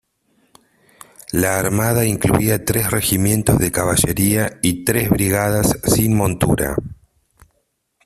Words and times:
La 1.31 1.59
armada 1.59 2.05
incluía 2.07 2.65
tres 2.65 2.89
regimientos 2.89 3.59
de 3.59 3.71
caballería 3.71 4.57
y 4.63 4.83
tres 4.83 5.11
brigadas 5.11 5.79
sin 5.85 6.17
montura. 6.17 6.75